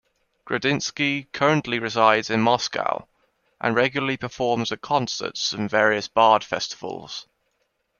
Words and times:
Gorodnitsky 0.47 1.31
currently 1.31 1.77
resides 1.77 2.31
in 2.31 2.41
Moscow 2.41 3.07
and 3.61 3.75
regularly 3.75 4.17
performs 4.17 4.71
at 4.71 4.81
concerts 4.81 5.53
and 5.53 5.69
various 5.69 6.07
bard 6.07 6.43
festivals. 6.43 7.27